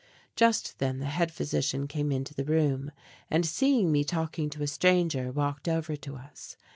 [0.35, 2.89] Just then the head physician came into the room
[3.29, 6.57] and seeing me talking to a stranger walked over to us.